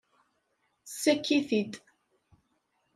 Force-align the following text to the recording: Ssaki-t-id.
Ssaki-t-id. 0.91 1.73